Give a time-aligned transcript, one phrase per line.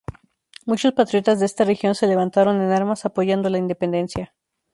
[0.65, 4.33] Muchos patriotas de esta región se levantaron en armas apoyando la independencia.